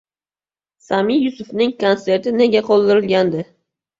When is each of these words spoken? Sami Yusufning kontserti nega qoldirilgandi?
Sami 0.85 1.17
Yusufning 1.25 1.75
kontserti 1.83 2.35
nega 2.39 2.65
qoldirilgandi? 2.71 3.45